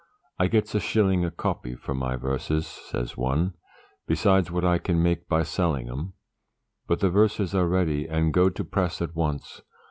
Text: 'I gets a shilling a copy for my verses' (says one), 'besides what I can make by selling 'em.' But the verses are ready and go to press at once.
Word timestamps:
'I 0.39 0.47
gets 0.47 0.73
a 0.73 0.79
shilling 0.79 1.23
a 1.23 1.29
copy 1.29 1.75
for 1.75 1.93
my 1.93 2.15
verses' 2.15 2.65
(says 2.65 3.15
one), 3.15 3.53
'besides 4.07 4.49
what 4.49 4.65
I 4.65 4.79
can 4.79 5.03
make 5.03 5.27
by 5.27 5.43
selling 5.43 5.91
'em.' 5.91 6.13
But 6.87 7.01
the 7.01 7.11
verses 7.11 7.53
are 7.53 7.67
ready 7.67 8.07
and 8.07 8.33
go 8.33 8.49
to 8.49 8.63
press 8.63 8.99
at 9.03 9.15
once. 9.15 9.61